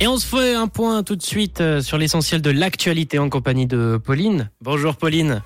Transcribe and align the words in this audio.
Et 0.00 0.06
on 0.06 0.16
se 0.16 0.26
fait 0.26 0.54
un 0.54 0.68
point 0.68 1.02
tout 1.02 1.16
de 1.16 1.22
suite 1.22 1.60
euh, 1.60 1.80
sur 1.80 1.98
l'essentiel 1.98 2.40
de 2.40 2.50
l'actualité 2.50 3.18
en 3.18 3.28
compagnie 3.28 3.66
de 3.66 4.00
Pauline. 4.02 4.48
Bonjour 4.60 4.94
Pauline. 4.94 5.42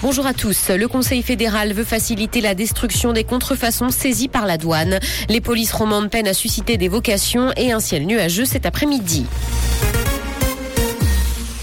Bonjour 0.00 0.24
à 0.24 0.32
tous. 0.32 0.70
Le 0.70 0.88
Conseil 0.88 1.22
fédéral 1.22 1.74
veut 1.74 1.84
faciliter 1.84 2.40
la 2.40 2.54
destruction 2.54 3.12
des 3.12 3.24
contrefaçons 3.24 3.90
saisies 3.90 4.28
par 4.28 4.46
la 4.46 4.56
douane. 4.56 4.98
Les 5.28 5.42
polices 5.42 5.72
romandes 5.72 6.08
peinent 6.08 6.28
à 6.28 6.34
susciter 6.34 6.78
des 6.78 6.88
vocations 6.88 7.52
et 7.56 7.72
un 7.72 7.80
ciel 7.80 8.06
nuageux 8.06 8.46
cet 8.46 8.64
après-midi. 8.64 9.26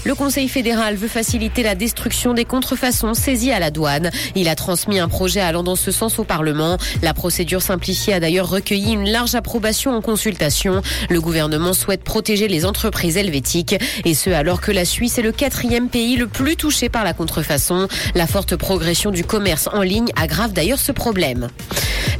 Le 0.04 0.14
Conseil 0.14 0.48
fédéral 0.48 0.96
veut 0.96 1.08
faciliter 1.08 1.62
la 1.62 1.74
destruction 1.74 2.34
des 2.34 2.44
contrefaçons 2.44 3.14
saisies 3.14 3.52
à 3.52 3.58
la 3.58 3.70
douane. 3.70 4.10
Il 4.34 4.48
a 4.48 4.54
transmis 4.54 4.98
un 4.98 5.08
projet 5.08 5.40
allant 5.40 5.62
dans 5.62 5.76
ce 5.76 5.90
sens 5.90 6.18
au 6.18 6.24
Parlement. 6.24 6.76
La 7.00 7.14
procédure 7.14 7.62
simplifiée 7.62 8.12
a 8.12 8.20
d'ailleurs 8.20 8.50
recueilli 8.50 8.92
une 8.92 9.08
large 9.08 9.34
approbation 9.34 9.96
en 9.96 10.02
consultation. 10.02 10.82
Le 11.08 11.20
gouvernement 11.22 11.72
souhaite 11.72 12.04
protéger 12.04 12.48
les 12.48 12.66
entreprises 12.66 13.16
helvétiques 13.16 13.76
et 14.04 14.12
ce 14.12 14.28
alors 14.28 14.60
que 14.60 14.72
la 14.72 14.84
Suisse 14.84 15.16
est 15.16 15.22
le 15.22 15.32
quatrième 15.32 15.88
pays 15.88 16.16
le 16.16 16.26
plus 16.26 16.56
touché 16.56 16.90
par 16.90 17.02
la 17.02 17.14
contrefaçon. 17.14 17.88
La 18.14 18.26
forte 18.26 18.56
progression 18.56 19.10
du 19.10 19.24
commerce 19.24 19.70
en 19.72 19.80
ligne 19.80 20.10
aggrave 20.16 20.52
d'ailleurs 20.52 20.80
ce 20.80 20.92
problème. 20.92 21.48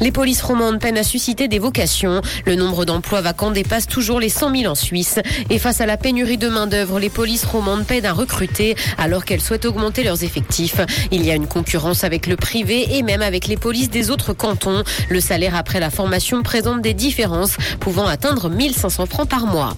Les 0.00 0.10
polices 0.10 0.42
romandes 0.42 0.80
peinent 0.80 0.98
à 0.98 1.02
susciter 1.02 1.48
des 1.48 1.58
vocations. 1.58 2.20
Le 2.46 2.56
nombre 2.56 2.84
d'emplois 2.84 3.20
vacants 3.20 3.50
dépasse 3.50 3.86
toujours 3.86 4.20
les 4.20 4.28
100 4.28 4.56
000 4.56 4.72
en 4.72 4.74
Suisse. 4.74 5.18
Et 5.50 5.58
face 5.58 5.80
à 5.80 5.86
la 5.86 5.96
pénurie 5.96 6.38
de 6.38 6.48
main-d'œuvre, 6.48 6.98
les 6.98 7.10
polices 7.10 7.44
romandes 7.44 7.73
peinent 7.82 8.06
à 8.06 8.12
recruter 8.12 8.76
alors 8.98 9.24
qu'elles 9.24 9.40
souhaitent 9.40 9.64
augmenter 9.64 10.04
leurs 10.04 10.22
effectifs. 10.22 10.80
Il 11.10 11.24
y 11.24 11.30
a 11.30 11.34
une 11.34 11.48
concurrence 11.48 12.04
avec 12.04 12.26
le 12.26 12.36
privé 12.36 12.96
et 12.96 13.02
même 13.02 13.22
avec 13.22 13.48
les 13.48 13.56
polices 13.56 13.90
des 13.90 14.10
autres 14.10 14.32
cantons. 14.32 14.84
Le 15.08 15.20
salaire 15.20 15.56
après 15.56 15.80
la 15.80 15.90
formation 15.90 16.42
présente 16.42 16.82
des 16.82 16.94
différences 16.94 17.56
pouvant 17.80 18.06
atteindre 18.06 18.48
1500 18.48 19.06
francs 19.06 19.28
par 19.28 19.46
mois. 19.46 19.76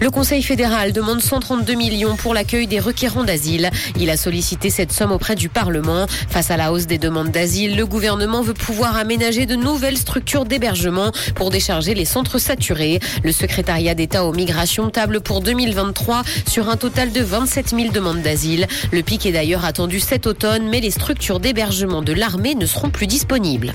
Le 0.00 0.10
Conseil 0.10 0.42
fédéral 0.42 0.92
demande 0.92 1.22
132 1.22 1.74
millions 1.74 2.16
pour 2.16 2.34
l'accueil 2.34 2.66
des 2.66 2.80
requérants 2.80 3.24
d'asile. 3.24 3.70
Il 3.98 4.10
a 4.10 4.16
sollicité 4.16 4.68
cette 4.68 4.92
somme 4.92 5.12
auprès 5.12 5.34
du 5.34 5.48
Parlement. 5.48 6.06
Face 6.28 6.50
à 6.50 6.56
la 6.56 6.72
hausse 6.72 6.86
des 6.86 6.98
demandes 6.98 7.30
d'asile, 7.30 7.76
le 7.76 7.86
gouvernement 7.86 8.42
veut 8.42 8.54
pouvoir 8.54 8.96
aménager 8.96 9.46
de 9.46 9.56
nouvelles 9.56 9.96
structures 9.96 10.44
d'hébergement 10.44 11.12
pour 11.34 11.50
décharger 11.50 11.94
les 11.94 12.04
centres 12.04 12.38
saturés. 12.38 13.00
Le 13.24 13.32
secrétariat 13.32 13.94
d'État 13.94 14.24
aux 14.24 14.32
migrations 14.32 14.90
table 14.90 15.20
pour 15.20 15.40
2023 15.40 16.22
sur 16.48 16.68
un 16.68 16.76
total 16.76 17.12
de 17.12 17.15
27 17.20 17.70
000 17.70 17.92
demandes 17.92 18.22
d'asile. 18.22 18.66
Le 18.92 19.02
pic 19.02 19.26
est 19.26 19.32
d'ailleurs 19.32 19.64
attendu 19.64 20.00
cet 20.00 20.26
automne, 20.26 20.68
mais 20.68 20.80
les 20.80 20.90
structures 20.90 21.40
d'hébergement 21.40 22.02
de 22.02 22.12
l'armée 22.12 22.54
ne 22.54 22.66
seront 22.66 22.90
plus 22.90 23.06
disponibles. 23.06 23.74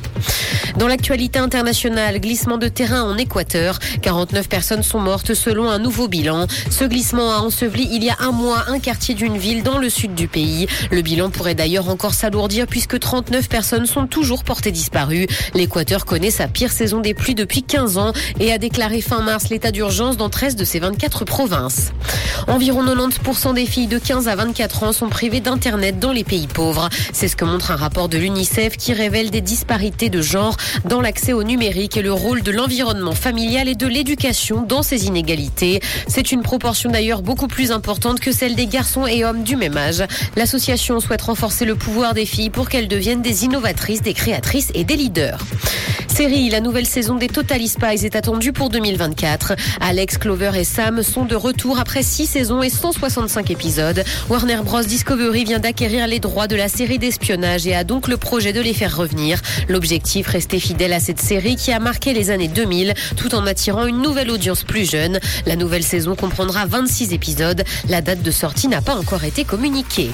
Dans 0.77 0.87
l'actualité 0.87 1.39
internationale, 1.39 2.19
glissement 2.19 2.57
de 2.57 2.67
terrain 2.67 3.03
en 3.03 3.17
Équateur. 3.17 3.79
49 4.01 4.47
personnes 4.47 4.83
sont 4.83 4.99
mortes 4.99 5.33
selon 5.33 5.69
un 5.69 5.79
nouveau 5.79 6.07
bilan. 6.07 6.47
Ce 6.69 6.85
glissement 6.85 7.33
a 7.33 7.39
enseveli 7.39 7.89
il 7.91 8.03
y 8.03 8.09
a 8.09 8.17
un 8.19 8.31
mois 8.31 8.65
un 8.67 8.79
quartier 8.79 9.15
d'une 9.15 9.37
ville 9.37 9.63
dans 9.63 9.77
le 9.77 9.89
sud 9.89 10.15
du 10.15 10.27
pays. 10.27 10.67
Le 10.91 11.01
bilan 11.01 11.29
pourrait 11.29 11.55
d'ailleurs 11.55 11.89
encore 11.89 12.13
s'alourdir 12.13 12.67
puisque 12.67 12.99
39 12.99 13.49
personnes 13.49 13.85
sont 13.85 14.07
toujours 14.07 14.43
portées 14.43 14.71
disparues. 14.71 15.27
L'Équateur 15.53 16.05
connaît 16.05 16.31
sa 16.31 16.47
pire 16.47 16.71
saison 16.71 16.99
des 16.99 17.13
pluies 17.13 17.35
depuis 17.35 17.63
15 17.63 17.97
ans 17.97 18.13
et 18.39 18.51
a 18.51 18.57
déclaré 18.57 19.01
fin 19.01 19.21
mars 19.21 19.49
l'état 19.49 19.71
d'urgence 19.71 20.17
dans 20.17 20.29
13 20.29 20.55
de 20.55 20.65
ses 20.65 20.79
24 20.79 21.25
provinces. 21.25 21.91
Environ 22.47 22.83
90% 22.83 23.30
des 23.31 23.65
filles 23.65 23.87
de 23.87 23.97
15 23.97 24.27
à 24.27 24.35
24 24.35 24.83
ans 24.83 24.91
sont 24.91 25.07
privées 25.07 25.39
d'Internet 25.39 25.99
dans 25.99 26.11
les 26.11 26.25
pays 26.25 26.47
pauvres. 26.47 26.89
C'est 27.13 27.29
ce 27.29 27.37
que 27.37 27.45
montre 27.45 27.71
un 27.71 27.77
rapport 27.77 28.09
de 28.09 28.17
l'UNICEF 28.17 28.75
qui 28.75 28.91
révèle 28.91 29.31
des 29.31 29.39
disparités 29.39 30.09
de 30.09 30.21
genre 30.21 30.57
dans 30.83 30.99
l'accès 30.99 31.31
au 31.31 31.43
numérique 31.43 31.95
et 31.95 32.01
le 32.01 32.11
rôle 32.11 32.43
de 32.43 32.51
l'environnement 32.51 33.13
familial 33.13 33.69
et 33.69 33.75
de 33.75 33.87
l'éducation 33.87 34.63
dans 34.63 34.83
ces 34.83 35.05
inégalités. 35.05 35.79
C'est 36.07 36.33
une 36.33 36.41
proportion 36.41 36.91
d'ailleurs 36.91 37.21
beaucoup 37.21 37.47
plus 37.47 37.71
importante 37.71 38.19
que 38.19 38.33
celle 38.33 38.55
des 38.55 38.67
garçons 38.67 39.07
et 39.07 39.23
hommes 39.23 39.43
du 39.43 39.55
même 39.55 39.77
âge. 39.77 40.03
L'association 40.35 40.99
souhaite 40.99 41.21
renforcer 41.21 41.63
le 41.63 41.75
pouvoir 41.75 42.13
des 42.13 42.25
filles 42.25 42.49
pour 42.49 42.67
qu'elles 42.67 42.89
deviennent 42.89 43.21
des 43.21 43.45
innovatrices, 43.45 44.01
des 44.01 44.13
créatrices 44.13 44.71
et 44.75 44.83
des 44.83 44.97
leaders. 44.97 45.39
Série, 46.11 46.49
la 46.49 46.59
nouvelle 46.59 46.85
saison 46.85 47.15
des 47.15 47.29
Total 47.29 47.65
Spies 47.65 48.05
est 48.05 48.17
attendue 48.17 48.51
pour 48.51 48.69
2024. 48.69 49.53
Alex, 49.79 50.17
Clover 50.17 50.51
et 50.55 50.65
Sam 50.65 51.03
sont 51.03 51.23
de 51.23 51.35
retour 51.35 51.79
après 51.79 52.03
6 52.03 52.25
saisons 52.27 52.61
et 52.61 52.69
165 52.69 53.49
épisodes. 53.49 54.03
Warner 54.29 54.59
Bros. 54.63 54.83
Discovery 54.83 55.45
vient 55.45 55.59
d'acquérir 55.59 56.07
les 56.07 56.19
droits 56.19 56.47
de 56.47 56.57
la 56.57 56.67
série 56.67 56.99
d'espionnage 56.99 57.65
et 57.65 57.73
a 57.73 57.85
donc 57.85 58.09
le 58.09 58.17
projet 58.17 58.51
de 58.51 58.59
les 58.59 58.73
faire 58.73 58.95
revenir. 58.95 59.41
L'objectif, 59.69 60.27
rester 60.27 60.59
fidèle 60.59 60.91
à 60.91 60.99
cette 60.99 61.21
série 61.21 61.55
qui 61.55 61.71
a 61.71 61.79
marqué 61.79 62.13
les 62.13 62.29
années 62.29 62.49
2000 62.49 62.93
tout 63.15 63.33
en 63.33 63.45
attirant 63.47 63.85
une 63.85 64.01
nouvelle 64.01 64.31
audience 64.31 64.63
plus 64.63 64.89
jeune. 64.89 65.17
La 65.45 65.55
nouvelle 65.55 65.83
saison 65.83 66.15
comprendra 66.15 66.65
26 66.65 67.13
épisodes. 67.13 67.63
La 67.87 68.01
date 68.01 68.21
de 68.21 68.31
sortie 68.31 68.67
n'a 68.67 68.81
pas 68.81 68.95
encore 68.95 69.23
été 69.23 69.45
communiquée. 69.45 70.11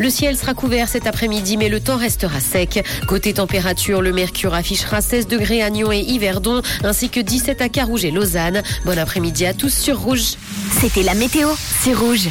Le 0.00 0.08
ciel 0.08 0.34
sera 0.34 0.54
couvert 0.54 0.88
cet 0.88 1.06
après-midi, 1.06 1.58
mais 1.58 1.68
le 1.68 1.78
temps 1.78 1.98
restera 1.98 2.40
sec. 2.40 2.82
Côté 3.06 3.34
température, 3.34 4.00
le 4.00 4.12
mercure 4.12 4.54
affichera 4.54 5.02
16 5.02 5.26
degrés 5.26 5.62
à 5.62 5.68
Nyon 5.68 5.92
et 5.92 6.00
Yverdon, 6.00 6.62
ainsi 6.84 7.10
que 7.10 7.20
17 7.20 7.60
à 7.60 7.68
Carouge 7.68 8.06
et 8.06 8.10
Lausanne. 8.10 8.62
Bon 8.86 8.98
après-midi 8.98 9.44
à 9.44 9.52
tous 9.52 9.74
sur 9.74 10.00
Rouge. 10.00 10.36
C'était 10.80 11.02
la 11.02 11.12
météo, 11.14 11.48
c'est 11.82 11.92
Rouge. 11.92 12.28